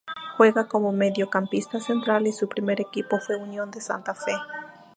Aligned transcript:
Juega 0.35 0.67
como 0.67 0.91
mediocampista 0.91 1.79
central 1.79 2.25
y 2.25 2.31
su 2.31 2.49
primer 2.49 2.81
equipo 2.81 3.19
fue 3.19 3.35
Unión 3.35 3.69
de 3.69 3.81
Santa 3.81 4.15
Fe. 4.15 4.33